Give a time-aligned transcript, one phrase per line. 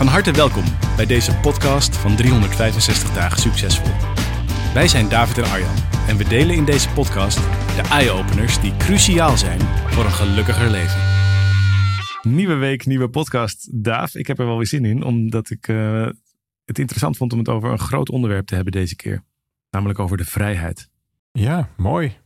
[0.00, 0.64] Van harte welkom
[0.96, 3.92] bij deze podcast van 365 dagen succesvol.
[4.74, 5.74] Wij zijn David en Arjan
[6.08, 7.36] en we delen in deze podcast
[7.76, 11.00] de eye-openers die cruciaal zijn voor een gelukkiger leven.
[12.22, 13.84] Nieuwe week, nieuwe podcast.
[13.84, 16.08] Daaf, ik heb er wel weer zin in, omdat ik uh,
[16.64, 19.24] het interessant vond om het over een groot onderwerp te hebben deze keer.
[19.70, 20.88] Namelijk over de vrijheid.
[21.32, 22.16] Ja, mooi.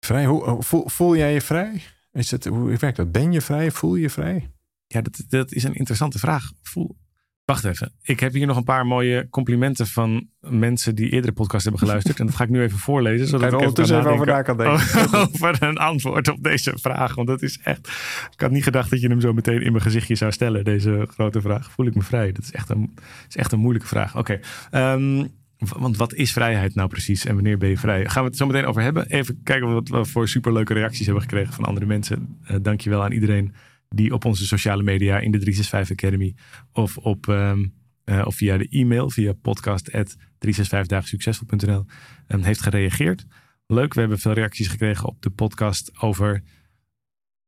[0.00, 1.82] Vrij, hoe, voel, voel jij je vrij?
[2.12, 3.12] Is het, hoe werkt dat?
[3.12, 3.70] Ben je vrij?
[3.70, 4.53] Voel je je vrij?
[4.94, 6.52] Ja, dat, dat is een interessante vraag.
[6.62, 6.96] Voel,
[7.44, 7.92] Wacht even.
[8.02, 12.20] Ik heb hier nog een paar mooie complimenten van mensen die eerdere podcast hebben geluisterd.
[12.20, 13.26] En dat ga ik nu even voorlezen.
[13.26, 14.74] Zodat ik ondertussen even over na kan denken.
[15.20, 17.14] Over een antwoord op deze vraag.
[17.14, 17.88] Want dat is echt.
[18.32, 20.64] Ik had niet gedacht dat je hem zo meteen in mijn gezichtje zou stellen.
[20.64, 21.70] Deze grote vraag.
[21.70, 22.32] Voel ik me vrij?
[22.32, 22.94] Dat is echt een,
[23.28, 24.16] is echt een moeilijke vraag.
[24.16, 24.40] Oké.
[24.70, 25.26] Ehm,
[25.58, 28.08] want wat is vrijheid nou precies en wanneer ben je vrij?
[28.08, 29.06] Gaan we het zo meteen over hebben.
[29.06, 32.38] Even kijken wat we voor superleuke reacties hebben gekregen van andere mensen.
[32.50, 33.54] Uh, dankjewel aan iedereen
[33.88, 36.34] die op onze sociale media in de 365 Academy
[36.72, 41.86] of, op, um, uh, of via de e-mail, via podcast.365dagensuccesvol.nl um,
[42.26, 43.26] ehm, heeft gereageerd.
[43.66, 46.42] Leuk, we hebben veel reacties gekregen op de podcast over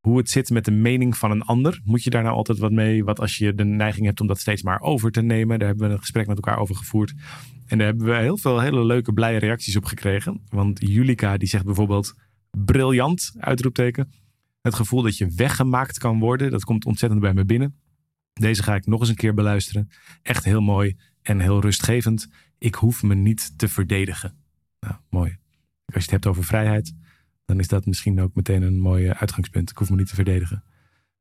[0.01, 1.81] hoe het zit met de mening van een ander.
[1.85, 3.05] Moet je daar nou altijd wat mee?
[3.05, 5.59] Wat als je de neiging hebt om dat steeds maar over te nemen?
[5.59, 7.15] Daar hebben we een gesprek met elkaar over gevoerd.
[7.67, 10.41] En daar hebben we heel veel hele leuke, blije reacties op gekregen.
[10.49, 12.15] Want Julika die zegt bijvoorbeeld
[12.51, 14.13] briljant, uitroepteken.
[14.67, 17.75] Het gevoel dat je weggemaakt kan worden, dat komt ontzettend bij me binnen.
[18.33, 19.89] Deze ga ik nog eens een keer beluisteren.
[20.23, 22.29] Echt heel mooi en heel rustgevend.
[22.59, 24.37] Ik hoef me niet te verdedigen.
[24.81, 25.37] Nou, mooi.
[25.85, 26.95] Als je het hebt over vrijheid,
[27.45, 29.71] dan is dat misschien ook meteen een mooi uitgangspunt.
[29.71, 30.65] Ik hoef me niet te verdedigen.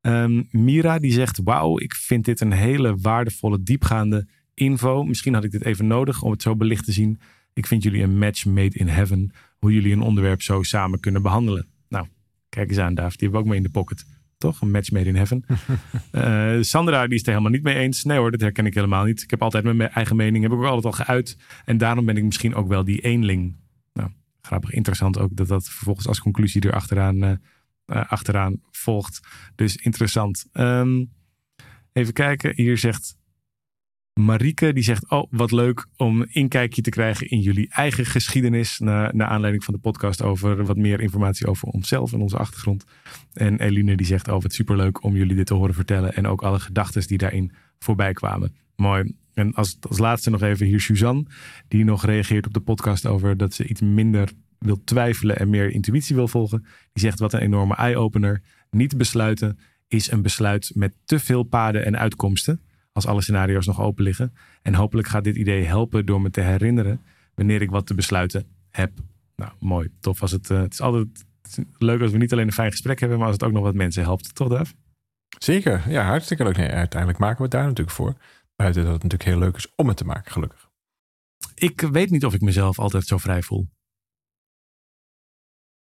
[0.01, 5.03] Um, Mira die zegt: Wauw, ik vind dit een hele waardevolle, diepgaande info.
[5.03, 7.19] Misschien had ik dit even nodig om het zo belicht te zien.
[7.53, 9.31] Ik vind jullie een match made in heaven.
[9.57, 11.73] Hoe jullie een onderwerp zo samen kunnen behandelen.
[12.55, 13.19] Kijk eens aan, David.
[13.19, 14.05] Die hebben we ook mee in de pocket.
[14.37, 14.61] Toch?
[14.61, 15.45] Een match made in heaven.
[16.11, 18.03] uh, Sandra, die is het er helemaal niet mee eens.
[18.03, 19.21] Nee hoor, dat herken ik helemaal niet.
[19.21, 20.43] Ik heb altijd mijn eigen mening.
[20.43, 21.37] Heb ik ook altijd al geuit.
[21.65, 23.55] En daarom ben ik misschien ook wel die eenling.
[23.93, 24.09] Nou,
[24.41, 27.35] grappig, interessant ook dat dat vervolgens als conclusie er achteraan, uh,
[27.85, 29.19] achteraan volgt.
[29.55, 30.45] Dus interessant.
[30.53, 31.11] Um,
[31.93, 32.53] even kijken.
[32.55, 33.17] Hier zegt
[34.19, 38.79] Marieke die zegt: Oh, wat leuk om een inkijkje te krijgen in jullie eigen geschiedenis.
[38.79, 42.85] Naar, aanleiding van de podcast over wat meer informatie over onszelf en onze achtergrond.
[43.33, 46.15] En Eline die zegt: Oh, wat superleuk om jullie dit te horen vertellen.
[46.15, 48.55] En ook alle gedachten die daarin voorbij kwamen.
[48.75, 49.13] Mooi.
[49.33, 51.25] En als, als laatste nog even hier Suzanne,
[51.67, 55.71] die nog reageert op de podcast over dat ze iets minder wil twijfelen en meer
[55.71, 56.65] intuïtie wil volgen.
[56.93, 58.41] Die zegt: Wat een enorme eye-opener.
[58.69, 62.64] Niet besluiten is een besluit met te veel paden en uitkomsten
[62.95, 64.33] als alle scenario's nog open liggen.
[64.61, 67.01] En hopelijk gaat dit idee helpen door me te herinneren
[67.33, 68.91] wanneer ik wat te besluiten heb.
[69.35, 69.89] Nou, mooi.
[69.99, 70.49] Tof als het.
[70.49, 71.25] Uh, het is altijd
[71.77, 73.73] leuk als we niet alleen een fijn gesprek hebben, maar als het ook nog wat
[73.73, 74.35] mensen helpt.
[74.35, 74.73] Toch, Dave?
[75.39, 75.89] Zeker.
[75.89, 76.57] Ja, hartstikke leuk.
[76.57, 78.15] Nee, uiteindelijk maken we het daar natuurlijk voor.
[78.55, 80.69] Buiten dat het natuurlijk heel leuk is om het te maken, gelukkig.
[81.55, 83.69] Ik weet niet of ik mezelf altijd zo vrij voel.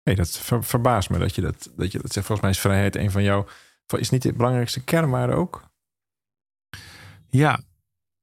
[0.03, 2.25] Nee, dat verbaast me dat je dat, dat je dat zegt.
[2.25, 3.47] Volgens mij is vrijheid een van jouw.
[3.97, 5.69] Is niet de belangrijkste kernwaarde ook?
[7.29, 7.63] Ja,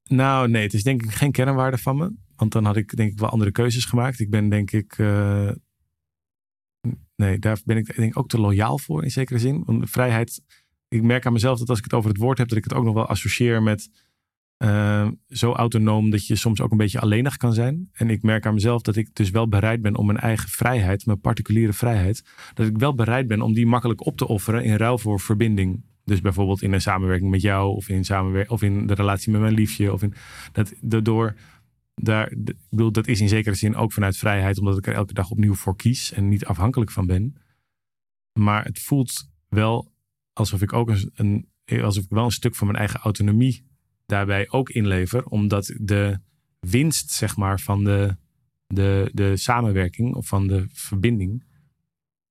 [0.05, 2.13] nou nee, het is denk ik geen kernwaarde van me.
[2.37, 4.21] Want dan had ik denk ik wel andere keuzes gemaakt.
[4.21, 4.99] Ik ben denk ik.
[4.99, 5.51] Uh,
[7.17, 9.63] nee, daar ben ik denk ik ook te loyaal voor in zekere zin.
[9.65, 10.43] Want vrijheid.
[10.89, 12.73] Ik merk aan mezelf dat als ik het over het woord heb, dat ik het
[12.73, 13.91] ook nog wel associeer met.
[14.59, 17.89] Uh, zo autonoom dat je soms ook een beetje alleenig kan zijn.
[17.93, 21.07] En ik merk aan mezelf dat ik dus wel bereid ben om mijn eigen vrijheid,
[21.07, 24.77] mijn particuliere vrijheid, dat ik wel bereid ben om die makkelijk op te offeren in
[24.77, 25.83] ruil voor verbinding.
[26.05, 29.41] Dus bijvoorbeeld in een samenwerking met jou of in, samenwer of in de relatie met
[29.41, 29.93] mijn liefje.
[29.93, 30.15] Of in,
[30.53, 31.35] dat, daardoor,
[31.95, 35.15] daar, ik bedoel, dat is in zekere zin ook vanuit vrijheid, omdat ik er elke
[35.15, 37.37] dag opnieuw voor kies en niet afhankelijk van ben.
[38.33, 39.93] Maar het voelt wel
[40.33, 41.11] alsof ik ook een,
[41.65, 43.67] een, alsof ik wel een stuk van mijn eigen autonomie
[44.07, 46.19] daarbij ook inlever, omdat de
[46.61, 48.17] winst, zeg maar, van de,
[48.67, 51.45] de, de samenwerking of van de verbinding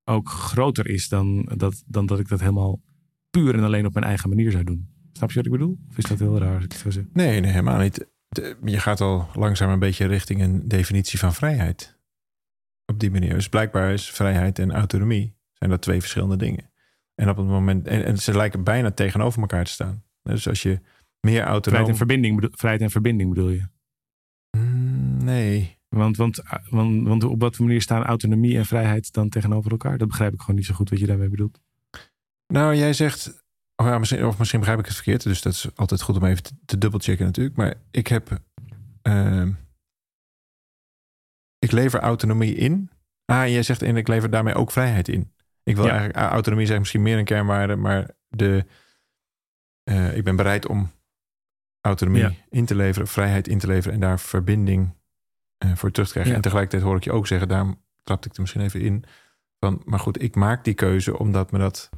[0.04, 2.82] ook groter is dan dat, dan dat ik dat helemaal
[3.38, 4.90] puur en alleen op mijn eigen manier zou doen.
[5.14, 5.78] Snap je wat ik bedoel?
[5.90, 7.04] Of is dat heel raar als ik het zo zeg?
[7.14, 8.08] Nee, nee, helemaal niet.
[8.64, 12.00] Je gaat al langzaam een beetje richting een definitie van vrijheid.
[12.86, 13.34] Op die manier.
[13.34, 16.72] Dus blijkbaar is vrijheid en autonomie zijn dat twee verschillende dingen.
[17.16, 20.04] En op het moment, en, en ze lijken bijna tegenover elkaar te staan.
[20.24, 20.80] Dus als je
[21.20, 21.62] meer autonoom...
[21.62, 23.68] Vrijheid en verbinding, bedo- vrijheid en verbinding bedoel je?
[24.58, 25.78] Mm, nee.
[25.90, 29.98] Want, want, want, want op wat voor manier staan autonomie en vrijheid dan tegenover elkaar?
[29.98, 31.62] Dat begrijp ik gewoon niet zo goed wat je daarmee bedoelt.
[32.54, 33.44] Nou, jij zegt,
[33.76, 35.24] oh ja, misschien, of misschien begrijp ik het verkeerd.
[35.24, 37.56] Dus dat is altijd goed om even te, te dubbelchecken natuurlijk.
[37.56, 38.40] Maar ik heb,
[39.02, 39.52] ehm,
[41.60, 42.90] ik lever autonomie in.
[43.26, 45.34] Ah, en jij zegt, en ik lever daarmee ook vrijheid in.
[45.64, 45.90] Ik wil Ja.
[45.92, 48.66] eigenlijk, ah, autonomie is misschien meer een kernwaarde, maar de,
[49.84, 50.92] eh, ik ben bereid om
[51.82, 52.32] autonomie Ja.
[52.50, 54.94] in te leveren, vrijheid in te leveren en daar verbinding
[55.58, 56.32] eh, voor terug te krijgen.
[56.32, 56.38] Ja.
[56.38, 59.04] En tegelijkertijd hoor ik je ook zeggen, daarom trapte ik er misschien even in,
[59.60, 61.90] van, maar goed, ik maak die keuze omdat me dat,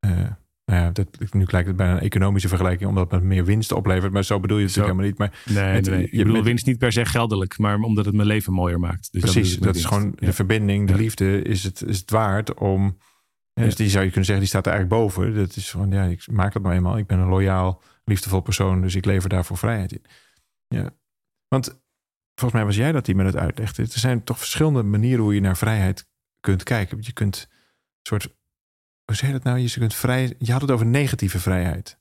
[0.00, 3.72] nou ja, dat, nu lijkt het bijna een economische vergelijking, omdat het me meer winst
[3.72, 4.80] oplevert, maar zo bedoel je het Zo.
[4.80, 5.44] natuurlijk helemaal niet.
[5.54, 6.02] Maar Nee, Het- nee, nee.
[6.04, 8.80] je Ik bedoel bent- winst niet per se geldelijk, maar omdat het mijn leven mooier
[8.80, 9.12] maakt.
[9.12, 10.98] Dus precies, dat, is gewoon de verbinding, de Ja.
[10.98, 12.98] liefde, is het, is het waard om,
[13.52, 13.64] Ja.
[13.64, 15.34] dus die zou je kunnen zeggen, die staat er eigenlijk boven.
[15.34, 16.98] Dat is van, ja, ik maak het nou eenmaal.
[16.98, 20.04] Ik ben een loyaal, liefdevol persoon, dus ik lever daarvoor vrijheid in.
[20.68, 20.90] Ja,
[21.48, 21.80] want
[22.34, 23.82] volgens mij was jij dat die me het uitlegde.
[23.82, 26.06] Er zijn toch verschillende manieren hoe je naar vrijheid
[26.40, 26.98] kunt kijken.
[27.00, 27.56] Je kunt een
[28.02, 28.36] soort,
[29.16, 29.58] hoe je dat nou?
[29.58, 31.98] Je kunt vrij, je had het over negatieve vrijheid.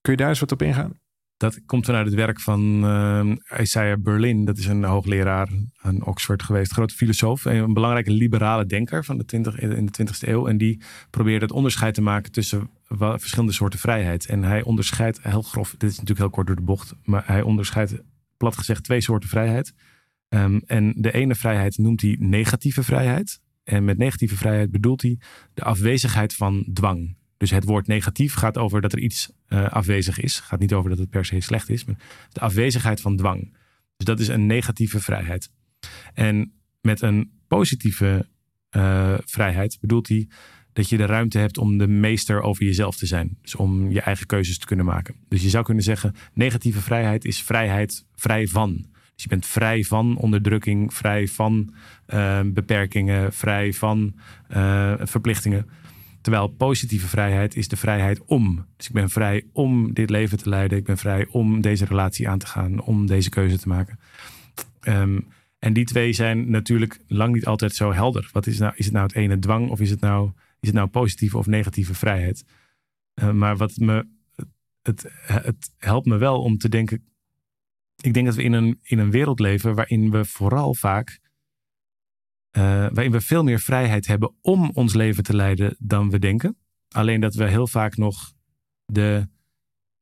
[0.00, 1.00] Kun je daar eens wat op ingaan?
[1.36, 4.44] Dat komt vanuit het werk van eh, Isaiah Berlin.
[4.44, 5.48] Dat is een hoogleraar
[5.80, 6.72] aan Oxford geweest.
[6.72, 7.46] Grote filosoof.
[7.46, 10.46] en Een belangrijke liberale denker van de 20, in de 20e eeuw.
[10.46, 14.26] En die probeerde het onderscheid te maken tussen verschillende soorten vrijheid.
[14.26, 15.70] En hij onderscheidt heel grof.
[15.70, 16.94] Dit is natuurlijk heel kort door de bocht.
[17.04, 18.02] Maar hij onderscheidt
[18.36, 19.74] plat gezegd twee soorten vrijheid.
[20.28, 23.40] Ehm, en de ene vrijheid noemt hij negatieve vrijheid.
[23.68, 25.18] En met negatieve vrijheid bedoelt hij
[25.54, 27.16] de afwezigheid van dwang.
[27.36, 30.40] Dus het woord negatief gaat over dat er iets eh, afwezig is.
[30.40, 31.96] Gaat niet over dat het per se slecht is, maar
[32.32, 33.56] de afwezigheid van dwang.
[33.96, 35.50] Dus dat is een negatieve vrijheid.
[36.14, 38.28] En met een positieve
[38.70, 40.28] eh, vrijheid bedoelt hij
[40.72, 43.38] dat je de ruimte hebt om de meester over jezelf te zijn.
[43.42, 45.14] Dus om je eigen keuzes te kunnen maken.
[45.28, 48.86] Dus je zou kunnen zeggen, negatieve vrijheid is vrijheid vrij van.
[49.18, 51.74] Dus je bent vrij van onderdrukking, vrij van
[52.06, 54.14] eh, beperkingen, vrij van
[54.48, 55.66] eh, verplichtingen.
[56.20, 58.66] Terwijl positieve vrijheid is de vrijheid om.
[58.76, 60.78] Dus ik ben vrij om dit leven te leiden.
[60.78, 62.80] Ik ben vrij om deze relatie aan te gaan.
[62.80, 63.98] Om deze keuze te maken.
[64.80, 65.20] Ehm,
[65.58, 68.30] en die twee zijn natuurlijk lang niet altijd zo helder.
[68.32, 70.30] Wat is, nou, is het nou het ene dwang of is het nou,
[70.60, 72.44] is het nou positieve of negatieve vrijheid?
[73.14, 74.06] Eh, maar wat me,
[74.82, 77.04] het, het helpt me wel om te denken.
[78.00, 81.20] Ik denk dat we in een, in een wereld leven waarin we vooral vaak
[82.50, 86.56] eh, waarin we veel meer vrijheid hebben om ons leven te leiden dan we denken.
[86.88, 88.32] Alleen dat we heel vaak nog
[88.84, 89.28] de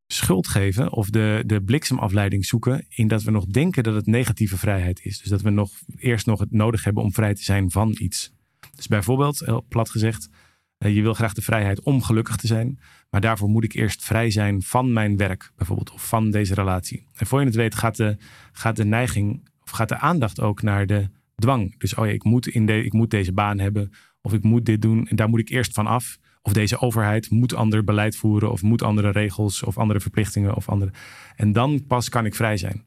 [0.06, 4.58] schuld geven of de, de bliksemafleiding zoeken in dat we nog denken dat het negatieve
[4.58, 5.18] vrijheid is.
[5.18, 8.32] Dus dat we nog eerst nog het nodig hebben om vrij te zijn van iets.
[8.74, 10.28] Dus bijvoorbeeld, heel plat gezegd,
[10.78, 12.80] je wil graag de vrijheid om gelukkig te zijn,
[13.10, 17.06] maar daarvoor moet ik eerst vrij zijn van mijn werk, bijvoorbeeld, of van deze relatie.
[17.14, 18.16] En voor je het weet gaat de,
[18.52, 21.78] gaat de neiging, of gaat de aandacht ook naar de dwang.
[21.78, 23.92] Dus oh ja, ik moet, in de, ik moet deze baan hebben.
[24.20, 25.08] Of ik moet dit doen.
[25.08, 26.18] En daar moet ik eerst van af.
[26.42, 28.50] Of deze overheid moet ander beleid voeren.
[28.50, 29.62] Of moet andere regels.
[29.62, 30.54] Of andere verplichtingen.
[30.54, 30.90] Of andere.
[31.36, 32.84] En dan pas kan ik vrij zijn.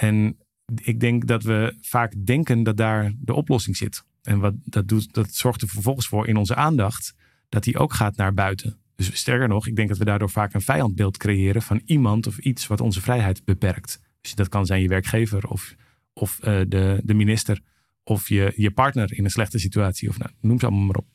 [0.00, 0.38] En
[0.82, 4.04] ik denk dat we vaak denken dat daar de oplossing zit.
[4.22, 7.14] En wat dat doet, dat zorgt er vervolgens voor in onze aandacht.
[7.48, 8.78] Dat die ook gaat naar buiten.
[8.94, 12.38] Dus sterker nog, ik denk dat we daardoor vaak een vijandbeeld creëren van iemand of
[12.38, 14.00] iets wat onze vrijheid beperkt.
[14.20, 15.74] Dus dat kan zijn je werkgever of
[16.12, 17.60] of uh, de, de minister
[18.02, 20.08] of je, je partner in een slechte situatie.
[20.08, 21.06] Of nou, noem ze allemaal maar op.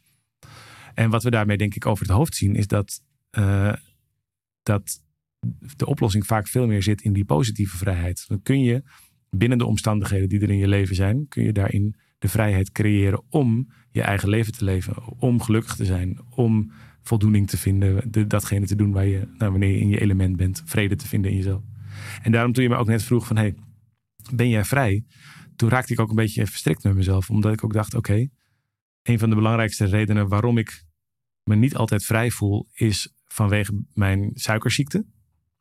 [0.93, 3.73] En wat we daarmee denk ik over het hoofd zien is dat, uh,
[4.63, 5.01] dat
[5.75, 8.25] de oplossing vaak veel meer zit in die positieve vrijheid.
[8.27, 8.83] Dan kun je
[9.29, 13.21] binnen de omstandigheden die er in je leven zijn, kun je daarin de vrijheid creëren
[13.29, 15.19] om je eigen leven te leven.
[15.19, 19.51] Om gelukkig te zijn, om voldoening te vinden, de, datgene te doen waar je, nou,
[19.51, 21.61] wanneer je in je element bent, vrede te vinden in jezelf.
[22.21, 23.55] En daarom toen je me ook net vroeg van, hey,
[24.33, 25.05] ben jij vrij?
[25.55, 27.29] Toen raakte ik ook een beetje verstrikt met mezelf.
[27.29, 28.27] Omdat ik ook dacht, oké,
[29.01, 30.83] een van de belangrijkste redenen waarom ik
[31.43, 35.05] me niet altijd vrij voel, is vanwege mijn suikerziekte.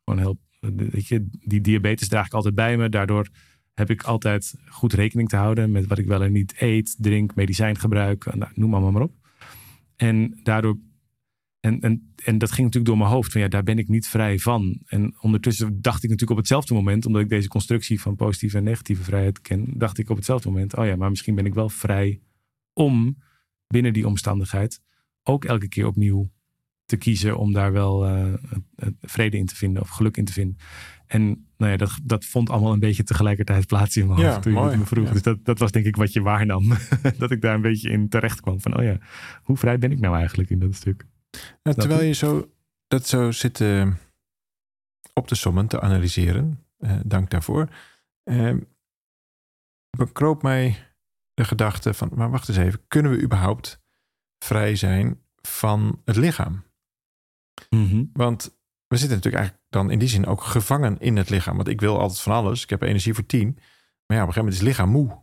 [0.03, 0.39] Gewoon heel,
[0.75, 2.89] weet je, die diabetes draag ik altijd bij me.
[2.89, 3.27] Daardoor
[3.73, 7.35] heb ik altijd goed rekening te houden met wat ik wel en niet eet, drink,
[7.35, 9.13] medicijn gebruik, nou, noem allemaal maar op.
[9.95, 10.77] En daardoor
[11.59, 13.31] en, en, en dat ging natuurlijk door mijn hoofd.
[13.31, 14.81] Van ja, daar ben ik niet vrij van.
[14.85, 18.63] En ondertussen dacht ik natuurlijk op hetzelfde moment, omdat ik deze constructie van positieve en
[18.63, 21.69] negatieve vrijheid ken, dacht ik op hetzelfde moment: oh ja, maar misschien ben ik wel
[21.69, 22.21] vrij
[22.73, 23.17] om
[23.67, 24.81] binnen die omstandigheid
[25.23, 26.31] ook elke keer opnieuw
[26.85, 28.33] te kiezen om daar wel uh,
[29.01, 30.57] vrede in te vinden of geluk in te vinden.
[31.07, 34.41] En nou ja, dat, dat vond allemaal een beetje tegelijkertijd plaats in mijn Ja, hoofd
[34.41, 34.77] toen je mooi.
[34.77, 35.07] me vroeg.
[35.07, 35.11] Ja.
[35.13, 36.73] Dus dat, dat was denk ik wat je waarnam.
[37.17, 38.61] dat ik daar een beetje in terecht kwam.
[38.61, 38.97] Van, oh ja,
[39.43, 41.05] hoe vrij ben ik nou eigenlijk in dat stuk?
[41.63, 42.51] Nou, terwijl je zo,
[42.87, 43.91] dat zo zit eh,
[45.13, 47.69] op te sommen, te analyseren, eh, dank daarvoor,
[48.23, 48.55] eh,
[49.97, 50.77] bekroop mij
[51.33, 53.81] de gedachte van, maar wacht eens even, kunnen we überhaupt
[54.37, 56.63] vrij zijn van het lichaam?
[58.13, 58.57] Want
[58.87, 61.55] we zitten natuurlijk eigenlijk dan in die zin ook gevangen in het lichaam.
[61.55, 63.53] Want ik wil altijd van alles, ik heb energie voor tien,
[64.05, 65.21] maar ja, op een gegeven moment is het lichaam moe.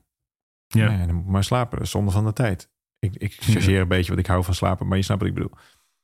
[0.66, 0.90] Ja.
[0.90, 2.70] Ja, dan moet ik maar slapen, dat is zonde van de tijd.
[2.98, 5.34] Ik, ik chargeer een beetje, want ik hou van slapen, maar je snapt wat ik
[5.34, 5.52] bedoel.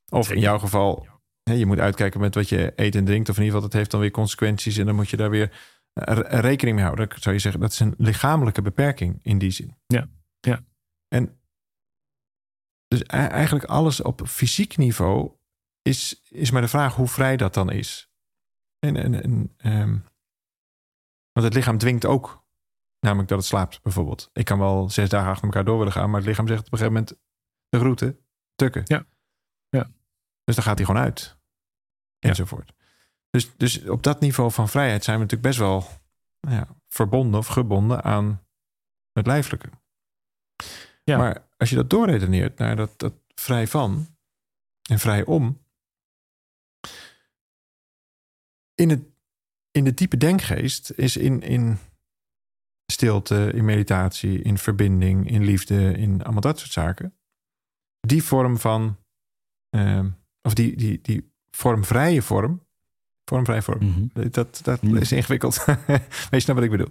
[0.09, 1.06] Of in jouw geval,
[1.42, 3.28] je moet uitkijken met wat je eet en drinkt.
[3.28, 4.76] Of in ieder geval, dat heeft dan weer consequenties.
[4.76, 5.50] En dan moet je daar weer
[5.92, 7.09] eh, re- rekening mee houden.
[7.09, 9.76] Dat zou je zeggen, dat is een lichamelijke beperking in die zin.
[9.87, 10.09] Ja,
[10.40, 10.64] ja.
[11.09, 11.40] En
[12.88, 15.36] dus e- eigenlijk alles op fysiek niveau
[15.87, 18.11] is, is maar de vraag hoe vrij dat dan is.
[18.78, 19.99] En, en, en, ehm,
[21.33, 22.45] want het lichaam dwingt ook
[23.00, 24.31] namelijk dat het slaapt, bijvoorbeeld.
[24.33, 26.73] Ik kan wel zes dagen achter elkaar door willen gaan, maar het lichaam zegt op
[26.73, 27.21] een gegeven moment
[27.69, 28.19] de groeten,
[28.55, 28.83] tukken.
[28.85, 29.07] Ja.
[29.69, 29.90] Ja.
[30.45, 31.37] Dus dan gaat hij gewoon uit.
[32.19, 32.28] Ja.
[32.28, 32.73] Enzovoort.
[33.31, 35.87] Dus, dus op dat niveau van vrijheid zijn we natuurlijk best wel
[36.40, 38.47] nou ja, verbonden of gebonden aan
[39.12, 39.71] het lijfelijke.
[41.05, 41.19] Ja.
[41.19, 44.16] Maar als je dat doorredeneert naar dat, dat vrij van
[44.90, 45.64] en vrij om.
[48.76, 49.02] In, het,
[49.71, 51.78] in de diepe denkgeest is in, in
[52.92, 57.14] stilte, in meditatie, in verbinding, in liefde, in allemaal dat soort zaken.
[58.00, 58.97] Die vorm van,
[59.71, 60.09] ehm,
[60.42, 62.66] of die, die, die vormvrije vorm,
[63.25, 64.30] vormvrije vorm, Mhm.
[64.30, 65.64] dat, dat is ingewikkeld.
[65.64, 66.90] Weet je nou wat ik bedoel?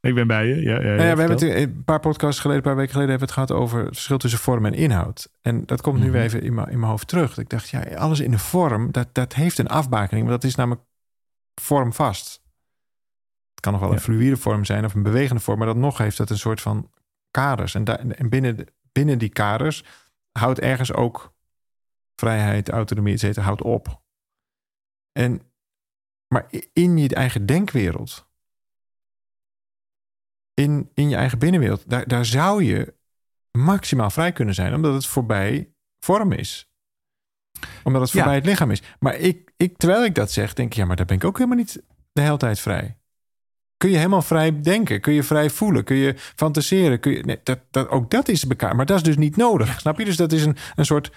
[0.00, 0.54] Ik ben bij je.
[0.60, 3.10] Ja, ja, Nou ja, we hebben het een paar podcasts geleden, een paar weken geleden,
[3.10, 5.30] hebben we het gehad over het verschil tussen vorm en inhoud.
[5.40, 6.12] En dat komt nu Mhm.
[6.12, 7.38] weer even in mijn, in mijn hoofd terug.
[7.38, 10.54] Ik dacht, ja, alles in de vorm, dat, dat heeft een afbakening, maar dat is
[10.54, 10.84] namelijk
[11.60, 12.42] vormvast.
[13.50, 13.96] Het kan nog wel Ja.
[13.96, 16.60] een fluïde vorm zijn of een bewegende vorm, maar dan nog heeft dat een soort
[16.60, 16.90] van
[17.30, 17.74] kaders.
[17.74, 19.84] En, daar, en binnen, de- binnen die kaders
[20.32, 21.34] houdt ergens ook
[22.14, 24.02] vrijheid, autonomie, et cetera, houdt op.
[25.12, 25.42] En,
[26.28, 28.28] maar in je eigen denkwereld,
[30.54, 32.94] in, in je eigen binnenwereld, daar, daar zou je
[33.50, 36.69] maximaal vrij kunnen zijn, omdat het voorbij vorm is.
[37.82, 38.16] Omdat het Ja.
[38.16, 38.82] voorbij het lichaam is.
[38.98, 41.36] Maar ik, ik, terwijl ik dat zeg, denk ik, ja, maar daar ben ik ook
[41.36, 42.94] helemaal niet de hele tijd vrij.
[43.76, 45.00] Kun je helemaal vrij denken?
[45.00, 45.84] Kun je vrij voelen?
[45.84, 47.00] Kun je fantaseren?
[47.00, 48.76] Kun je, nee, dat, dat, ook dat is elkaar.
[48.76, 49.80] Maar dat is dus niet nodig.
[49.80, 50.04] Snap je?
[50.04, 51.10] Dus dat is een, een soort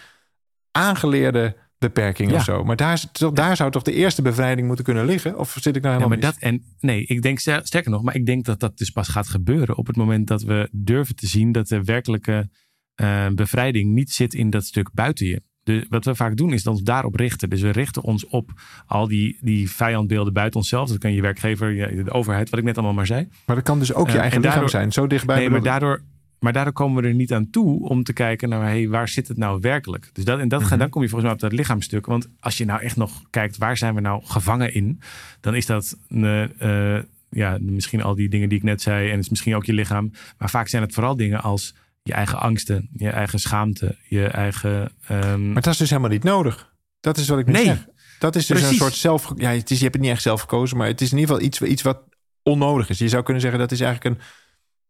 [0.71, 2.35] aangeleerde beperking Ja.
[2.35, 2.63] of zo.
[2.63, 5.39] Maar daar, is- daar zou toch de eerste bevrijding moeten kunnen liggen?
[5.39, 6.39] Of zit ik nou Ja, helemaal maar mis?
[6.39, 9.07] dat en nee, ik denk ster- sterker nog, maar ik denk dat dat dus pas
[9.07, 12.49] gaat gebeuren op het moment dat we durven te zien dat de werkelijke
[12.95, 15.41] eh, bevrijding niet zit in dat stuk buiten je.
[15.63, 17.49] De, wat we vaak doen is ons daarop richten.
[17.49, 18.51] Dus we richten ons op
[18.85, 20.89] al die, die vijandbeelden buiten onszelf.
[20.89, 23.27] Dat kan je werkgever, je- de overheid, wat ik net allemaal maar zei.
[23.45, 24.91] Maar dat kan dus ook je Eh, eigen en lichaam zijn.
[24.91, 25.37] Zo dichtbij.
[25.37, 26.01] nee, maar daardoor,
[26.39, 29.27] maar daardoor komen we er niet aan toe om te kijken naar hey, waar zit
[29.27, 30.09] het nou werkelijk.
[30.13, 30.77] Dus dat, en dat, Mhm.
[30.77, 32.05] dan kom je volgens mij op dat lichaamstuk.
[32.05, 34.99] Want als je nou echt nog kijkt, waar zijn we nou gevangen in?
[35.41, 39.05] Dan is dat eh, eh, ja, misschien al die dingen die ik net zei.
[39.05, 40.11] En het is misschien ook je lichaam.
[40.37, 44.91] Maar vaak zijn het vooral dingen als je eigen angsten, je eigen schaamte, je eigen...
[45.07, 46.73] ehm, Maar dat is dus helemaal niet nodig.
[46.99, 47.65] Dat is wat ik nu Nee.
[47.65, 47.87] zeg.
[48.19, 48.79] Dat is dus Precies.
[48.79, 49.31] een soort zelf...
[49.35, 51.33] Ja, het is, je hebt het niet echt zelf gekozen, maar het is in ieder
[51.33, 52.01] geval iets, iets wat
[52.43, 52.97] onnodig is.
[52.97, 54.21] Je zou kunnen zeggen dat is eigenlijk een,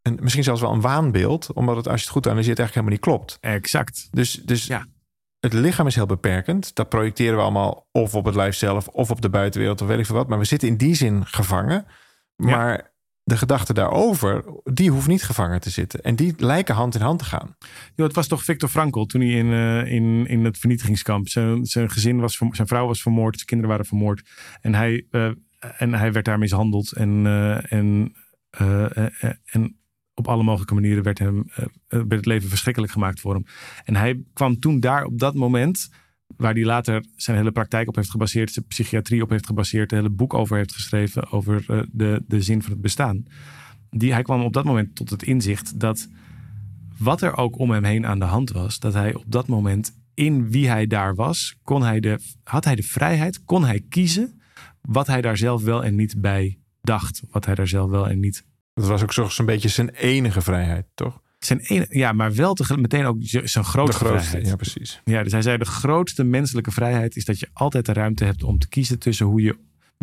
[0.01, 3.15] een misschien zelfs wel een waanbeeld, omdat het als je het goed analyseert eigenlijk helemaal
[3.15, 3.37] niet klopt.
[3.53, 4.07] exact.
[4.11, 4.85] Dus, dus Ja.
[5.39, 6.75] het lichaam is heel beperkend.
[6.75, 9.99] Dat projecteren we allemaal of op het lijf zelf of op de buitenwereld of weet
[9.99, 10.27] ik veel wat.
[10.27, 11.85] Maar we zitten in die zin gevangen.
[12.35, 12.91] Ja.
[13.25, 16.01] De gedachte daarover, die hoeft niet gevangen te zitten.
[16.01, 17.55] En die lijken hand in hand te gaan.
[17.95, 21.27] Jo, het was toch Viktor Frankl toen hij in, eh, in, in het vernietigingskamp.
[21.27, 24.29] Zijn, zijn gezin was, zijn vrouw was vermoord, zijn kinderen waren vermoord.
[24.61, 25.31] En hij, eh,
[25.77, 26.91] en hij werd daar mishandeld.
[26.91, 28.15] En, eh, en,
[29.45, 29.77] en
[30.13, 31.51] op alle mogelijke manieren werd, hem,
[31.87, 33.45] werd het leven verschrikkelijk gemaakt voor hem.
[33.83, 35.89] En hij kwam toen daar op dat moment,
[36.37, 39.97] waar hij later zijn hele praktijk op heeft gebaseerd, zijn psychiatrie op heeft gebaseerd, een
[39.97, 43.25] hele boek over heeft geschreven over eh, de, de zin van het bestaan.
[43.89, 46.07] Die, hij kwam op dat moment tot het inzicht dat
[46.97, 49.93] wat er ook om hem heen aan de hand was, dat hij op dat moment
[50.13, 54.41] in wie hij daar was, kon hij de, had hij de vrijheid, kon hij kiezen
[54.81, 57.21] wat hij daar zelf wel en niet bij dacht.
[57.29, 58.45] Wat hij daar zelf wel en niet.
[58.73, 61.21] Dat was ook zo- zo'n beetje zijn enige vrijheid, toch?
[61.45, 64.47] Zijn ene, ja, maar wel tegelijk meteen ook zijn grootste, de grootste, vrijheid.
[64.47, 65.01] ja precies.
[65.03, 68.43] Ja, dus hij zei: de grootste menselijke vrijheid is dat je altijd de ruimte hebt
[68.43, 69.57] om te kiezen tussen hoe je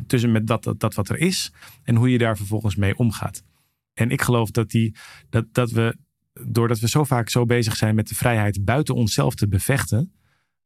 [0.07, 3.43] tussen met dat, dat, dat wat er is en hoe je daar vervolgens mee omgaat.
[3.95, 4.95] En ik geloof dat, die,
[5.31, 5.97] dat, dat we,
[6.47, 10.13] doordat we zo vaak zo bezig zijn met de vrijheid buiten onszelf te bevechten,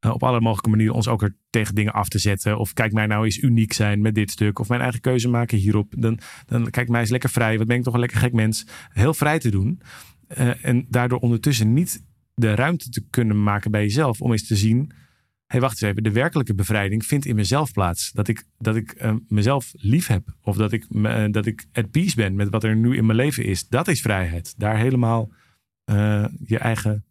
[0.04, 2.58] eh, op alle mogelijke manieren ons ook er tegen dingen af te zetten.
[2.58, 4.58] Of kijk mij nou eens uniek zijn met dit stuk.
[4.58, 5.94] Of mijn eigen keuze maken hierop.
[5.96, 7.58] Dan, dan kijk mij eens lekker vrij.
[7.58, 8.66] Wat ben ik toch een lekker gek mens.
[8.88, 9.80] Heel vrij te doen.
[10.28, 12.04] Eh, en daardoor ondertussen niet
[12.34, 14.20] de ruimte te kunnen maken bij jezelf.
[14.20, 14.92] Om eens te zien.
[15.46, 16.02] hey, wacht eens even.
[16.02, 18.12] De werkelijke bevrijding vindt in mezelf plaats.
[18.12, 20.36] Dat ik, dat ik uh, mezelf lief heb.
[20.42, 23.18] Of dat ik, uh, dat ik at peace ben met wat er nu in mijn
[23.18, 23.68] leven is.
[23.68, 24.54] Dat is vrijheid.
[24.56, 25.32] Daar helemaal
[26.44, 27.04] je eigen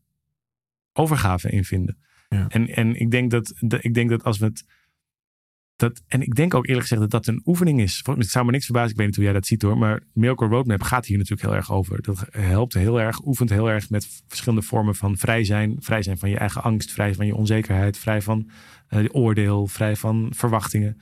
[0.94, 1.98] overgave in vinden.
[2.30, 2.48] Ja.
[2.48, 4.66] En, en ik, denk dat, ik denk dat als we het.
[5.84, 8.02] Dat, en ik denk ook eerlijk gezegd dat dat een oefening is.
[8.04, 9.78] Het zou me niks verbazen, ik weet niet hoe jij dat ziet hoor.
[9.78, 12.02] Maar Miracle Roadmap gaat hier natuurlijk heel erg over.
[12.02, 15.76] Dat helpt heel erg, oefent heel erg met verschillende vormen van vrij zijn.
[15.80, 18.50] Vrij zijn van je eigen angst, vrij van je onzekerheid, vrij van
[18.90, 20.98] uh, oordeel, vrij van verwachtingen.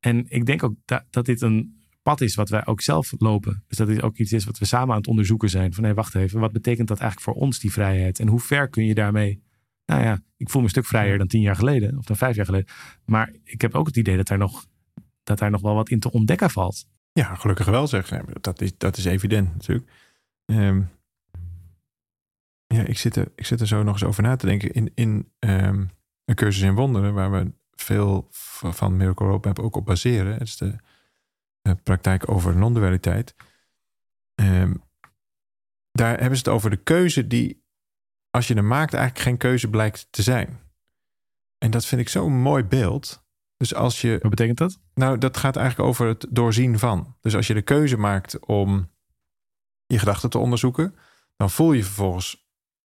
[0.00, 3.64] En ik denk ook dat, dat dit een pad is wat wij ook zelf lopen.
[3.68, 5.72] Dus dat is ook iets is wat we samen aan het onderzoeken zijn.
[5.72, 8.18] Van hé, wacht even, wat betekent dat eigenlijk voor ons, die vrijheid?
[8.18, 9.42] En hoe ver kun je daarmee
[9.86, 12.36] nou ja, ik voel me een stuk vrijer dan tien jaar geleden of dan vijf
[12.36, 12.68] jaar geleden.
[13.04, 14.66] Maar ik heb ook het idee dat daar nog,
[15.22, 16.86] dat daar nog wel wat in te ontdekken valt.
[17.12, 18.08] Ja, gelukkig wel zeg.
[18.40, 19.90] Dat is, dat is evident natuurlijk.
[20.44, 20.90] Um,
[22.66, 24.70] ja, ik zit, er, ik zit er zo nog eens over na te denken.
[24.70, 25.90] In, in um,
[26.24, 30.32] een cursus in wonderen, waar we veel van Miracle Roadmap ook op baseren.
[30.32, 30.76] Het is de,
[31.60, 33.34] de praktijk over non-dualiteit.
[34.34, 34.82] Um,
[35.92, 37.64] daar hebben ze het over de keuze die
[38.36, 40.60] als je hem maakt, eigenlijk geen keuze blijkt te zijn.
[41.58, 43.24] En dat vind ik zo'n mooi beeld.
[43.56, 44.18] Dus als je.
[44.20, 44.78] Wat betekent dat?
[44.94, 47.16] Nou, dat gaat eigenlijk over het doorzien van.
[47.20, 48.90] Dus als je de keuze maakt om
[49.86, 50.94] je gedachten te onderzoeken,
[51.36, 52.48] dan voel je vervolgens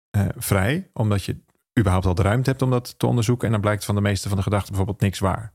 [0.09, 1.43] eh, vrij, omdat je
[1.79, 3.45] überhaupt al de ruimte hebt om dat te onderzoeken.
[3.45, 5.53] En dan blijkt van de meeste van de gedachten bijvoorbeeld niks waar.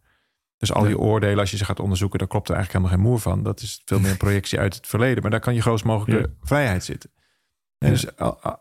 [0.57, 3.13] Dus al die oordelen, als je ze gaat onderzoeken, daar klopt er eigenlijk helemaal geen
[3.13, 3.43] moer van.
[3.43, 5.23] Dat is veel meer een projectie uit het verleden.
[5.23, 7.11] Maar daar kan je grootst mogelijke vrijheid zitten.
[7.79, 8.07] En, dus,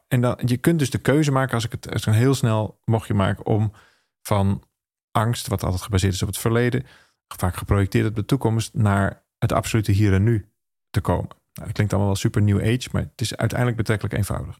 [0.07, 3.07] en dan, je kunt dus de keuze maken, als ik het als heel snel mocht
[3.07, 3.73] je maken, om
[4.21, 4.63] van
[5.11, 6.85] angst, wat altijd gebaseerd is op het verleden,
[7.27, 10.49] vaak geprojecteerd op de toekomst, naar het absolute hier en nu
[10.89, 11.27] te komen.
[11.27, 14.59] Nou, dat klinkt allemaal wel super new age, maar het is uiteindelijk betrekkelijk eenvoudig.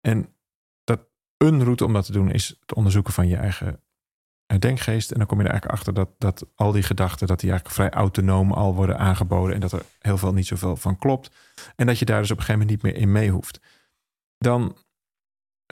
[0.00, 0.34] En
[0.84, 1.00] dat
[1.36, 3.80] een route om dat te doen is het onderzoeken van je eigen
[4.46, 5.10] eh, denkgeest.
[5.10, 7.80] En dan kom je er eigenlijk achter dat, dat al die gedachten, dat die eigenlijk
[7.80, 11.30] vrij autonoom al worden aangeboden en dat er heel veel niet zoveel van klopt.
[11.76, 13.60] En dat je daar dus op een gegeven moment niet meer in mee hoeft
[14.38, 14.76] dan.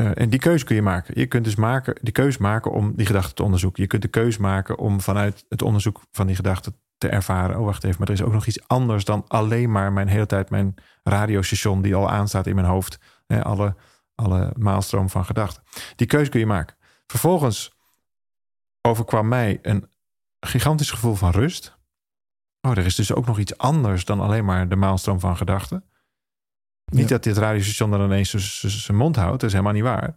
[0.00, 1.20] Uh, en die keuze kun je maken.
[1.20, 3.82] Je kunt dus maken, de keuze maken om die gedachte te onderzoeken.
[3.82, 7.58] Je kunt de keuze maken om vanuit het onderzoek van die gedachte te ervaren.
[7.58, 10.26] Oh, wacht even, maar er is ook nog iets anders dan alleen maar mijn hele
[10.26, 12.98] tijd mijn radiostation die al aanstaat in mijn hoofd.
[13.26, 13.76] Hè, alle,
[14.14, 15.62] alle maalstroom van gedachten.
[15.96, 16.76] Die keuze kun je maken.
[17.06, 17.72] Vervolgens
[18.80, 19.88] overkwam mij een
[20.40, 21.78] gigantisch gevoel van rust.
[22.60, 25.84] Oh, er is dus ook nog iets anders dan alleen maar de maalstroom van gedachten.
[26.92, 28.30] Niet dat dit radiostation dan ineens
[28.84, 29.40] zijn mond houdt.
[29.40, 30.16] Dat is helemaal niet waar.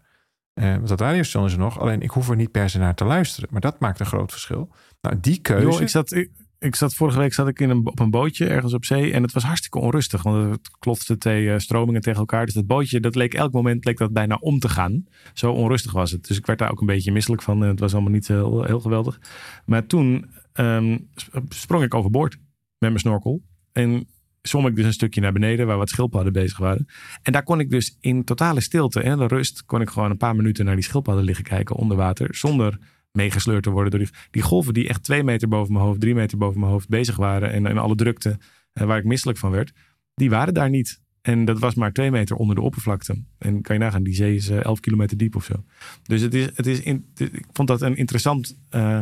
[0.53, 1.79] Uh, want dat radiostation is er nog.
[1.79, 3.49] Alleen ik hoef er niet per se naar te luisteren.
[3.51, 4.69] Maar dat maakt een groot verschil.
[5.01, 5.81] Nou, die keuze...
[5.81, 6.11] ik, zat,
[6.59, 9.13] ik, zat vorige week zat ik in een, op een bootje ergens op zee.
[9.13, 10.23] En het was hartstikke onrustig.
[10.23, 12.45] Want het klotste twee uh, stromingen tegen elkaar.
[12.45, 15.03] Dus dat bootje, dat leek elk moment leek dat bijna om te gaan.
[15.33, 16.27] Zo onrustig was het.
[16.27, 17.61] Dus ik werd daar ook een beetje misselijk van.
[17.61, 19.19] Het was allemaal niet heel, heel geweldig.
[19.65, 21.09] Maar toen um,
[21.49, 22.33] sprong ik overboord
[22.77, 23.41] met mijn snorkel.
[23.71, 24.07] En
[24.41, 26.87] zwom ik dus een stukje naar beneden waar wat schildpadden bezig waren.
[27.21, 30.35] En daar kon ik dus in totale stilte en rust kon ik gewoon een paar
[30.35, 32.35] minuten naar die schildpadden liggen kijken onder water.
[32.35, 32.79] Zonder
[33.11, 36.15] meegesleurd te worden door die, die golven die echt twee meter boven mijn hoofd, drie
[36.15, 37.51] meter boven mijn hoofd bezig waren.
[37.51, 38.37] En, en alle drukte
[38.73, 39.71] uh, waar ik misselijk van werd,
[40.13, 41.01] die waren daar niet.
[41.21, 43.23] En dat was maar twee meter onder de oppervlakte.
[43.37, 45.63] En kan je nagaan, die zee is uh, elf kilometer diep of zo.
[46.03, 49.01] Dus het is, het is in, ik vond dat een interessant uh,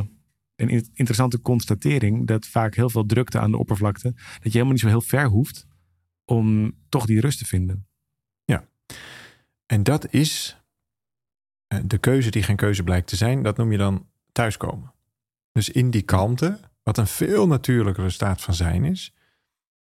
[0.57, 4.81] een interessante constatering dat vaak heel veel drukte aan de oppervlakte, dat je helemaal niet
[4.81, 5.65] zo heel ver hoeft
[6.25, 7.87] om toch die rust te vinden.
[8.43, 8.67] Ja,
[9.65, 10.61] en dat is
[11.67, 14.93] eh, de keuze die geen keuze blijkt te zijn, dat noem je dan thuiskomen.
[15.51, 19.13] Dus in die kalmte, wat een veel natuurlijkere staat van zijn is,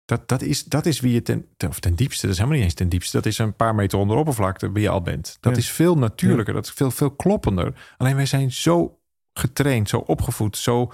[0.06, 2.68] dat, dat, is, dat is wie je ten, of ten diepste, dat is helemaal niet
[2.68, 5.38] eens ten diepste, dat is een paar meter onder oppervlakte wie je al bent.
[5.40, 7.94] Dat is veel natuurlijker, dat is veel, veel kloppender.
[7.98, 9.00] Alleen wij zijn zo
[9.34, 10.92] getraind, zo opgevoed, zo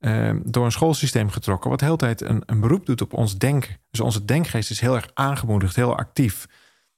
[0.00, 3.38] uh, door een schoolsysteem getrokken, wat de hele tijd een, een beroep doet op ons
[3.38, 3.76] denken.
[3.90, 6.46] Dus onze denkgeest is heel erg aangemoedigd, heel actief.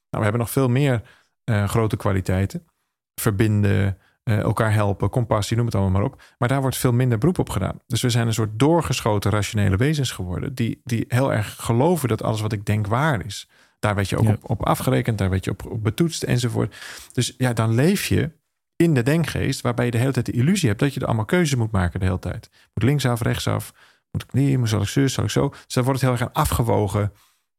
[0.09, 1.01] Nou, we hebben nog veel meer
[1.45, 2.67] uh, grote kwaliteiten.
[3.21, 6.21] Verbinden, uh, elkaar helpen, compassie, noem het allemaal maar op.
[6.37, 7.79] Maar daar wordt veel minder beroep op gedaan.
[7.87, 12.23] Dus we zijn een soort doorgeschoten rationele wezens geworden, die, die heel erg geloven dat
[12.23, 13.49] alles wat ik denk waar is.
[13.79, 16.75] Daar werd je ook op, op, afgerekend, daar werd je op, op betoetst enzovoort.
[17.13, 18.31] Dus ja, dan leef je
[18.75, 21.25] in de denkgeest, waarbij je de hele tijd de illusie hebt dat je er allemaal
[21.25, 22.49] keuzes moet maken de hele tijd.
[22.73, 23.73] Moet linksaf, rechtsaf,
[24.11, 25.49] moet ik niet, moet zal ik zus, zal ik zo.
[25.49, 27.11] Dus dan wordt het heel erg afgewogen,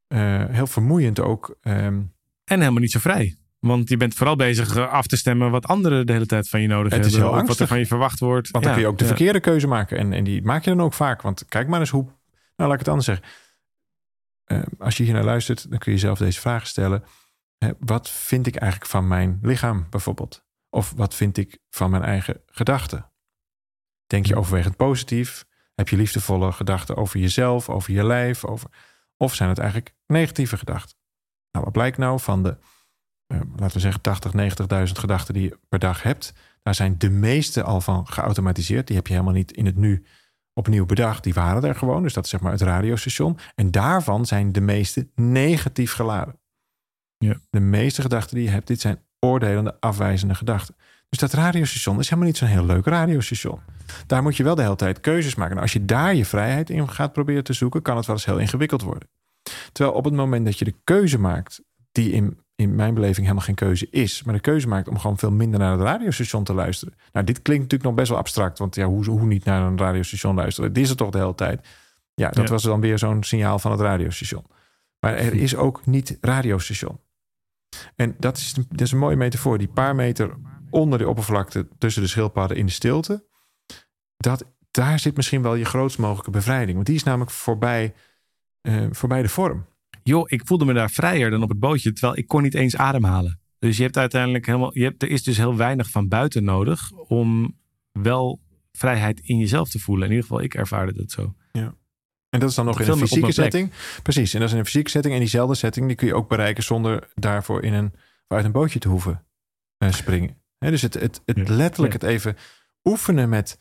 [0.09, 1.57] uh, heel vermoeiend ook.
[1.63, 2.15] Um...
[2.45, 3.37] En helemaal niet zo vrij.
[3.59, 6.61] Want je bent vooral bezig eh, af te stemmen wat anderen de hele tijd van
[6.61, 7.31] je nodig Het is hebben.
[7.31, 8.51] heel Ook wat er van je verwacht wordt.
[8.51, 9.11] Want dan Ja, kun je ook de ja.
[9.11, 9.99] verkeerde keuze maken.
[9.99, 11.23] En, en die maak je dan ook vaak.
[11.23, 12.05] Want kijk maar eens hoe.
[12.05, 12.17] Nou,
[12.57, 13.27] laat ik het anders zeggen.
[14.45, 17.05] Eh, als je hier naar luistert, dan kun je zelf deze vragen stellen.
[17.79, 20.46] Wat vind ik eigenlijk van mijn lichaam bijvoorbeeld?
[20.71, 23.11] Of wat vind ik van mijn eigen gedachten?
[24.07, 25.45] Denk je overwegend positief?
[25.75, 28.45] Heb je liefdevolle gedachten over jezelf, over je lijf?
[28.45, 28.71] Over...
[29.17, 30.97] Of zijn het eigenlijk negatieve gedachten?
[31.51, 32.59] Nou, wat blijkt nou van de,
[33.27, 36.33] eh, laten we zeggen, 80, 90.000 gedachten die je per dag hebt?
[36.63, 38.87] Daar zijn de meeste al van geautomatiseerd.
[38.87, 40.05] Die heb je helemaal niet in het nu
[40.53, 41.23] opnieuw bedacht.
[41.23, 42.03] Die waren er gewoon.
[42.03, 43.39] Dus dat is zeg maar het radiostation.
[43.55, 46.41] En daarvan zijn de meeste negatief geladen.
[47.19, 47.37] Ja.
[47.51, 50.75] De meeste gedachten die je hebt, dit zijn oordelende, afwijzende gedachten.
[51.09, 53.61] Dus dat radiostation is helemaal niet zo'n heel leuk radiostation.
[54.07, 55.57] Daar moet je wel de hele tijd keuzes maken.
[55.57, 58.25] En als je daar je vrijheid in gaat proberen te zoeken, kan het wel eens
[58.25, 59.09] heel ingewikkeld worden.
[59.73, 61.61] Terwijl op het moment dat je de keuze maakt,
[61.93, 65.19] die in, in mijn beleving helemaal geen keuze is, maar de keuze maakt om gewoon
[65.19, 66.95] veel minder naar het radiostation te luisteren.
[67.13, 69.79] Nou, dit klinkt natuurlijk nog best wel abstract, want ja, hoe, hoe niet naar een
[69.79, 70.73] radiostation luisteren?
[70.73, 71.67] Dit is het toch de hele tijd.
[72.15, 72.51] Ja, dat Ja.
[72.51, 74.45] was dan weer zo'n signaal van het radiostation.
[75.01, 76.99] Maar er is ook niet radiostation.
[77.97, 79.59] En dat is, dat is een mooie metafoor.
[79.59, 80.37] Die paar meter
[80.71, 83.27] onder de oppervlakte tussen de schildpadden in de stilte.
[84.17, 86.75] Dat, daar zit misschien wel je grootst mogelijke bevrijding.
[86.75, 87.95] Want die is namelijk voorbij,
[88.61, 89.67] eh, voorbij de vorm.
[90.03, 92.77] Joh, ik voelde me daar vrijer dan op het bootje, terwijl ik kon niet eens
[92.77, 93.41] ademhalen.
[93.59, 96.93] Dus je hebt uiteindelijk helemaal, je hebt, er is dus heel weinig van buiten nodig
[96.93, 97.59] om
[97.93, 98.41] wel
[98.73, 100.05] vrijheid in jezelf te voelen.
[100.05, 101.35] In ieder geval, ik ervaarde dat zo.
[102.37, 103.73] En dat is dan nog in een fysieke setting.
[104.03, 105.15] Precies, en dat is in een fysieke setting.
[105.15, 107.95] En diezelfde setting die kun je ook bereiken zonder daarvoor in een,
[108.29, 109.25] uit een bootje te hoeven
[109.79, 110.37] eh, springen.
[110.59, 112.37] Dus het, het, het letterlijk het even
[112.85, 113.59] oefenen met...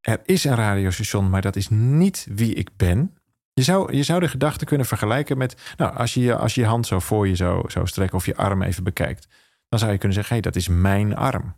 [0.00, 3.16] Er is een radiostation, maar dat is niet wie ik ben.
[3.52, 5.74] Je zou, je zou de gedachte kunnen vergelijken met...
[5.76, 8.26] Nou, als je, je- als je je hand zo voor je zou, zou strekken of
[8.26, 9.28] je arm even bekijkt...
[9.68, 11.56] dan zou je kunnen zeggen, hé, hey, dat is mijn arm.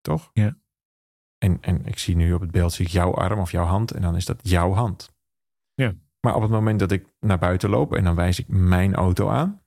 [0.00, 0.30] Toch?
[0.32, 0.56] Ja.
[1.38, 3.90] En, en ik zie nu op het beeld zie ik jouw arm of jouw hand
[3.90, 5.16] en dan is dat jouw hand.
[5.78, 5.94] Ja.
[6.20, 9.28] Maar op het moment dat ik naar buiten loop en dan wijs ik mijn auto
[9.28, 9.62] aan,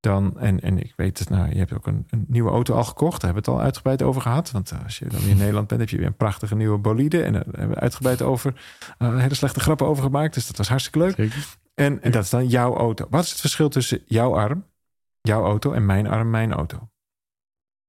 [0.00, 2.84] dan, en, en ik weet het, nou, je hebt ook een, een nieuwe auto al
[2.84, 4.50] gekocht, daar hebben we het al uitgebreid over gehad.
[4.50, 6.78] Want eh, als je dan weer in Nederland bent, heb je weer een prachtige nieuwe
[6.78, 7.22] bolide.
[7.22, 8.60] En daar hebben we uitgebreid over,
[8.98, 10.34] eh, hele slechte grappen over gemaakt.
[10.34, 11.14] Dus dat was hartstikke leuk.
[11.14, 11.46] Zeker.
[11.74, 13.06] En, en dat is dan jouw auto.
[13.10, 14.64] Wat is het verschil tussen jouw arm,
[15.20, 16.88] jouw auto en mijn arm, mijn auto?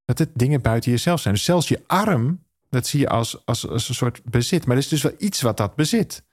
[0.04, 1.34] Dat het dingen buiten jezelf zijn.
[1.34, 4.66] Dus zelfs je arm, dat zie je als, als, als een soort bezit.
[4.66, 6.24] Maar er is dus wel iets wat dat bezit.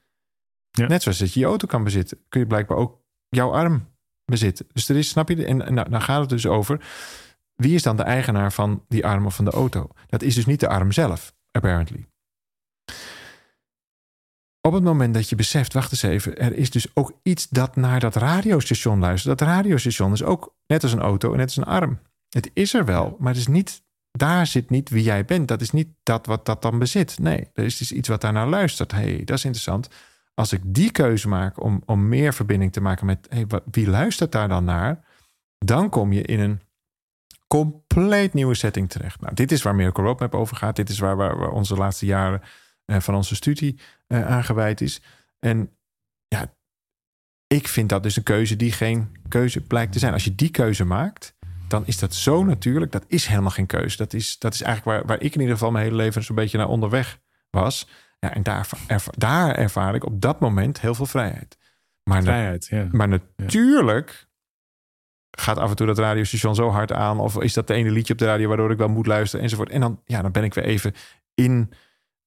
[0.77, 0.87] Ja.
[0.87, 3.87] Net zoals dat je je auto kan bezitten, kun je blijkbaar ook jouw arm
[4.25, 4.67] bezitten.
[4.73, 5.45] Dus er is, snap je?
[5.45, 6.85] En, nou, dan gaat het dus over,
[7.55, 9.89] wie is dan de eigenaar van die arm of van de auto?
[10.07, 12.07] Dat is dus niet de arm zelf, apparently.
[14.61, 17.75] Op het moment dat je beseft, wacht eens even, er is dus ook iets dat
[17.75, 19.39] naar dat radiostation luistert.
[19.39, 21.99] Dat radiostation is ook net als een auto en net als een arm.
[22.29, 25.47] Het is er wel, maar het is niet, daar zit niet wie jij bent.
[25.47, 27.19] Dat is niet dat wat dat dan bezit.
[27.19, 28.91] Nee, er is dus iets wat daar naar luistert.
[28.91, 29.87] hey, dat is interessant.
[30.39, 34.31] Als ik die keuze maak om, om meer verbinding te maken met hey, wie luistert
[34.31, 35.05] daar dan naar,
[35.57, 36.61] dan kom je in een
[37.47, 39.21] compleet nieuwe setting terecht.
[39.21, 40.75] Nou, dit is waar Miracle Roadmap over gaat.
[40.75, 42.41] Dit is waar, waar, waar onze laatste jaren
[42.85, 45.01] eh, van onze studie eh, aangeweid is.
[45.39, 45.77] En
[46.27, 46.53] ja,
[47.47, 50.13] ik vind dat dus een keuze die geen keuze blijkt te zijn.
[50.13, 51.35] Als je die keuze maakt,
[51.67, 52.91] dan is dat zo natuurlijk.
[52.91, 53.97] Dat is helemaal geen keuze.
[53.97, 56.35] Dat is, dat is eigenlijk waar, waar ik in ieder geval mijn hele leven zo'n
[56.35, 57.19] beetje naar onderweg
[57.49, 57.87] was.
[58.19, 61.57] Ja, en daar, erva- daar ervaar ik op dat moment heel veel vrijheid.
[62.03, 62.87] Maar, na- Vrijheid, ja.
[62.91, 64.27] maar natuurlijk
[65.31, 67.19] gaat af en toe dat radiostation zo hard aan.
[67.19, 69.69] Of is dat de ene liedje op de radio waardoor ik wel moet luisteren enzovoort.
[69.69, 70.93] En dan, ja, dan ben ik weer even
[71.33, 71.71] in,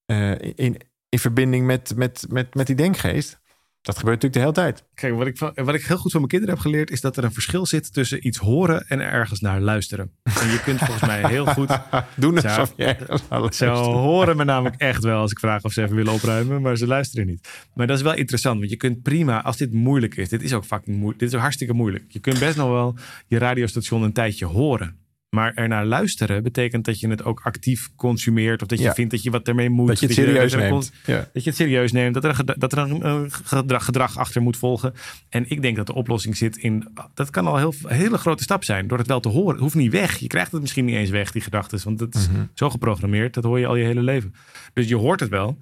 [0.07, 0.77] eh, in,
[1.09, 3.41] in verbinding met, met, met, met die denkgeest.
[3.83, 4.89] Dat gebeurt natuurlijk de hele tijd.
[4.95, 7.25] Kijk, wat ik, wat ik heel goed van mijn kinderen heb geleerd, is dat er
[7.25, 10.13] een verschil zit tussen iets horen en ergens naar luisteren.
[10.23, 11.69] En je kunt volgens mij heel goed.
[12.17, 15.97] Doen alsof naar Ze horen me namelijk echt wel als ik vraag of ze even
[15.97, 17.49] willen opruimen, maar ze luisteren niet.
[17.75, 20.53] Maar dat is wel interessant, want je kunt prima, als dit moeilijk is, dit is
[20.53, 22.05] ook fucking moeilijk, dit is ook hartstikke moeilijk.
[22.09, 24.99] Je kunt best nog wel je radiostation een tijdje horen.
[25.31, 28.63] Maar ernaar luisteren betekent dat je het ook actief consumeert.
[28.63, 28.95] Of dat je Ja.
[28.95, 29.87] vindt dat je wat ermee moet.
[29.89, 30.93] Dat je het dat serieus dat er neemt.
[31.07, 31.29] Ja.
[31.33, 34.57] dat je het serieus neemt, dat er, dat er een, een gedrag, gedrag achter moet
[34.57, 34.93] volgen.
[35.29, 36.89] En ik denk dat de oplossing zit in.
[37.15, 38.87] Dat kan al heel, een hele grote stap zijn.
[38.87, 39.53] Door het wel te horen.
[39.53, 40.17] Het hoeft niet weg.
[40.17, 41.81] Je krijgt het misschien niet eens weg, die gedachten.
[41.85, 42.43] Want het is Mhm.
[42.55, 43.35] zo geprogrammeerd.
[43.35, 44.35] Dat hoor je al je hele leven.
[44.73, 45.59] Dus je hoort het wel.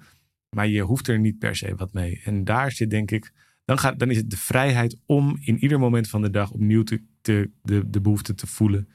[0.55, 2.21] Maar je hoeft er niet per se wat mee.
[2.23, 3.31] En daar zit denk ik.
[3.65, 6.83] Dan, gaat, dan is het de vrijheid om in ieder moment van de dag opnieuw
[6.83, 8.87] te, te, de, de behoefte te voelen.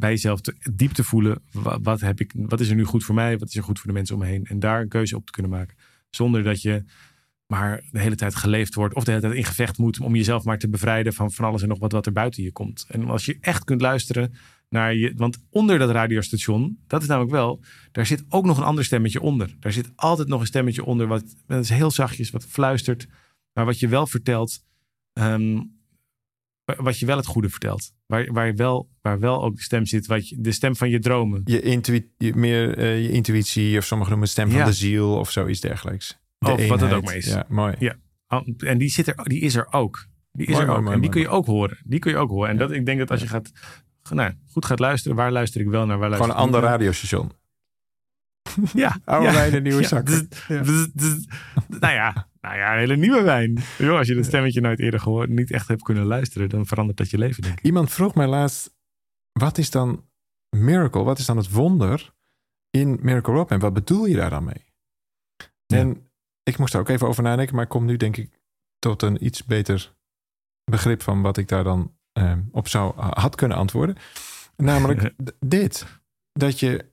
[0.00, 1.42] Bij jezelf te, diep te voelen.
[1.82, 3.38] Wat, heb ik, wat is er nu goed voor mij?
[3.38, 4.44] Wat is er goed voor de mensen om me heen?
[4.44, 5.76] En daar een keuze op te kunnen maken.
[6.10, 6.84] Zonder dat je
[7.46, 8.94] maar de hele tijd geleefd wordt.
[8.94, 11.62] Of de hele tijd in gevecht moet om jezelf maar te bevrijden van van alles
[11.62, 12.86] en nog wat wat er buiten je komt.
[12.88, 14.34] En als je echt kunt luisteren
[14.68, 15.12] naar je.
[15.16, 17.60] Want onder dat radiostation, dat is namelijk wel.
[17.92, 19.56] Daar zit ook nog een ander stemmetje onder.
[19.60, 21.06] Daar zit altijd nog een stemmetje onder.
[21.06, 23.06] Wat dat is heel zachtjes, wat fluistert.
[23.52, 24.64] Maar wat je wel vertelt.
[25.12, 25.60] ehm,
[26.78, 27.92] wat je wel het goede vertelt.
[28.06, 30.06] Waar, waar, je wel, waar wel ook de stem zit.
[30.06, 31.40] Wat je, de stem van je dromen.
[31.44, 34.56] Je, intuï- je, meer eh, je intuïtie, of sommigen noemen het stem Ja.
[34.56, 36.18] van de ziel of zoiets dergelijks.
[36.38, 37.26] De Of wat het ook maar is.
[37.26, 37.74] Ja, mooi.
[37.78, 37.96] Ja.
[38.58, 40.06] En die, zit er, die is er ook.
[40.32, 40.82] Die is Mooi, er ook.
[40.82, 41.78] mooi, en die kun je ook horen.
[41.84, 42.48] Die kun je ook horen.
[42.50, 43.50] En dat, ik denk dat als je gaat,
[44.10, 45.16] nou, goed gaat luisteren.
[45.16, 45.98] Waar luister ik wel naar?
[45.98, 47.32] Waar luister Gewoon een ander radiostation.
[48.74, 48.98] Ja.
[49.04, 49.32] Oude ja.
[49.32, 50.28] wijn en nieuwe Ja, zakken.
[51.68, 53.58] nou, ja, nou ja, een hele nieuwe wijn.
[53.78, 56.98] Joh, als je dat stemmetje nooit eerder gehoord, niet echt hebt kunnen luisteren, dan verandert
[56.98, 57.64] dat je leven, denk ik.
[57.64, 58.74] Iemand vroeg mij laatst,
[59.32, 60.08] wat is dan
[60.56, 61.02] miracle?
[61.02, 62.14] Wat is dan het wonder
[62.70, 63.50] in Miracle Rob?
[63.50, 64.68] En wat bedoel je daar dan mee?
[65.66, 66.10] En
[66.42, 68.40] ik moest daar ook even over nadenken, maar ik kom nu denk ik
[68.78, 69.94] tot een iets beter
[70.64, 73.96] begrip van wat ik daar dan eh, op zou had kunnen antwoorden.
[74.56, 75.86] Namelijk dit,
[76.32, 76.92] dat je,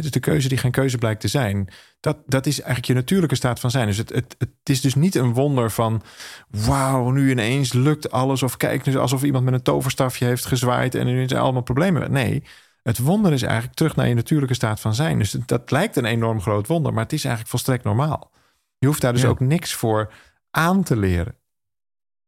[0.00, 1.68] dus de keuze die geen keuze blijkt te zijn,
[2.00, 3.86] dat, dat is eigenlijk je natuurlijke staat van zijn.
[3.86, 6.02] Dus het, het, het is dus niet een wonder van,
[6.48, 8.42] wauw, nu ineens lukt alles.
[8.42, 12.12] Of kijk, nu alsof iemand met een toverstafje heeft gezwaaid en nu zijn allemaal problemen.
[12.12, 12.42] Nee,
[12.82, 15.18] het wonder is eigenlijk terug naar je natuurlijke staat van zijn.
[15.18, 18.30] Dus dat lijkt een enorm groot wonder, maar het is eigenlijk volstrekt normaal.
[18.78, 19.28] Je hoeft daar dus Ja.
[19.28, 20.12] ook niks voor
[20.50, 21.34] aan te leren.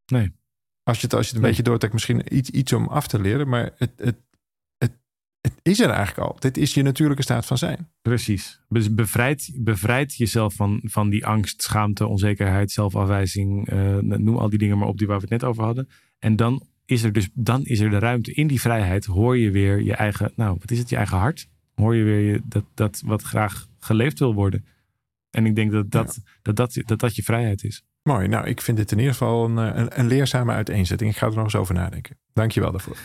[0.07, 0.33] Nee.
[0.83, 1.51] Als je het, als je het een Nee.
[1.51, 4.17] beetje doortrekt, misschien iets, iets om af te leren, maar het, het
[5.65, 6.37] is er eigenlijk al.
[6.39, 7.89] Dit is je natuurlijke staat van zijn.
[8.03, 8.61] Precies.
[8.69, 13.69] Dus bevrijd, bevrijd jezelf van, van die angst, schaamte, onzekerheid, zelfafwijzing.
[13.69, 15.89] eh, noem al die dingen maar op die waar we het net over hadden.
[16.19, 18.33] En dan is er dus dan is er de ruimte.
[18.33, 21.49] In die vrijheid hoor je weer je eigen, nou, wat is het, je eigen hart?
[21.75, 24.65] Hoor je weer je, dat, dat wat graag geleefd wil worden.
[25.31, 27.85] En ik denk dat dat, dat, dat, dat, dat je vrijheid is.
[28.03, 28.29] Mooi.
[28.29, 31.11] Nou, ik vind dit in ieder geval een, eh, een, een leerzame uiteenzetting.
[31.11, 32.19] Ik ga er nog eens over nadenken.
[32.33, 32.97] Dank je wel daarvoor.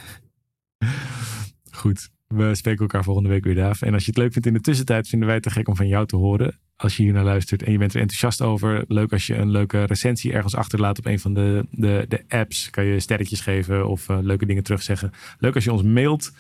[1.72, 2.10] Goed.
[2.36, 3.82] We spreken elkaar volgende week weer, Daaf.
[3.82, 5.76] En als je het leuk vindt in de tussentijd, vinden wij het te gek om
[5.76, 6.60] van jou te horen.
[6.76, 8.84] Als je hier naar luistert en je bent er enthousiast over.
[8.88, 12.70] Leuk als je een leuke recensie ergens achterlaat op een van de, de, de apps.
[12.70, 15.12] Kan je sterretjes geven of eh, leuke dingen terugzeggen.
[15.40, 16.32] Leuk als je ons mailt.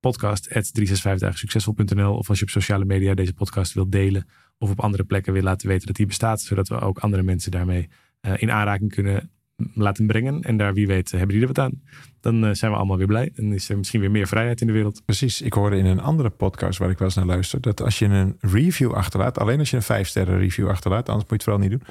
[0.00, 4.26] Podcast 365dagensuccesvol.nl Of als je op sociale media deze podcast wilt delen.
[4.58, 6.40] Of op andere plekken wil laten weten dat die bestaat.
[6.40, 7.88] Zodat we ook andere mensen daarmee
[8.20, 9.30] eh, in aanraking kunnen
[9.74, 10.42] laten brengen.
[10.42, 11.82] En daar wie weet hebben die er wat aan.
[12.20, 13.32] Dan eh, zijn we allemaal weer blij.
[13.34, 15.02] En is er misschien weer meer vrijheid in de wereld.
[15.04, 15.40] Precies.
[15.40, 18.04] Ik hoorde in een andere podcast waar ik wel eens naar luister, dat als je
[18.04, 21.42] een review achterlaat, alleen als je een vijf sterren review achterlaat, anders moet je het
[21.42, 21.82] vooral niet doen.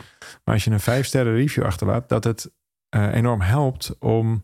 [0.44, 2.52] Maar als je een vijf sterren review achterlaat, dat het
[2.90, 4.44] eh, enorm helpt om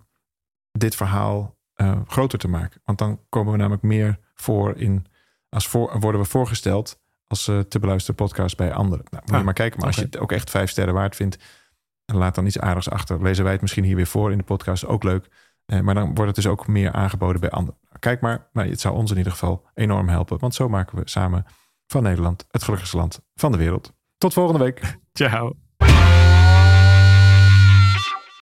[0.72, 2.82] dit verhaal eh, groter te maken.
[2.84, 5.06] Want dan komen we namelijk meer voor in,
[5.50, 9.06] als voor, worden we voorgesteld als te beluisteren podcast bij anderen.
[9.10, 9.80] Nou, moet je Ah, maar kijken.
[9.80, 11.38] Maar als je het ook echt vijf sterren waard vindt,
[12.06, 13.22] laat dan iets aardigs achter.
[13.22, 15.28] Lezen wij het misschien hier weer voor in de podcast, ook leuk.
[15.66, 17.80] Eh, maar dan wordt het dus ook meer aangeboden bij anderen.
[18.00, 20.40] Kijk maar, maar het zou ons in ieder geval enorm helpen.
[20.40, 21.46] Want zo maken we samen
[21.88, 23.94] van Nederland het gelukkigste land van de wereld.
[24.18, 24.98] Tot volgende week.
[25.14, 25.65] Ciao.